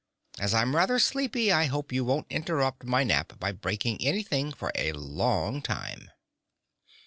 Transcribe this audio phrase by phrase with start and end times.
[0.39, 4.71] As I'm rather sleepy I hope you won't interrupt my nap by breaking anything for
[4.73, 6.09] a long time."